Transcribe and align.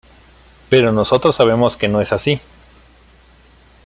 Pero 0.71 0.91
nosotros 0.91 1.35
sabemos 1.35 1.77
que 1.77 1.87
no 1.87 2.01
es 2.01 2.11
así. 2.11 2.41